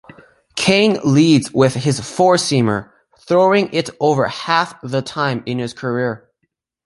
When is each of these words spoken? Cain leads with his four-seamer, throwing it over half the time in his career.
Cain 0.55 0.97
leads 1.03 1.53
with 1.53 1.75
his 1.75 1.99
four-seamer, 1.99 2.89
throwing 3.19 3.71
it 3.71 3.91
over 3.99 4.25
half 4.25 4.73
the 4.81 5.03
time 5.03 5.43
in 5.45 5.59
his 5.59 5.75
career. 5.75 6.27